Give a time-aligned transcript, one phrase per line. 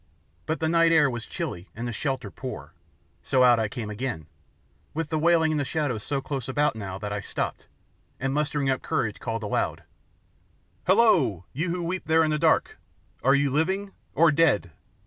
[0.47, 2.73] But the night air was chilly and the shelter poor,
[3.21, 4.25] so out I came again,
[4.95, 7.67] with the wailing in the shadows so close about now that I stopped,
[8.19, 9.83] and mustering up courage called aloud:
[10.87, 12.79] "Hullo, you who weep there in the dark,
[13.21, 14.71] are you living or dead?"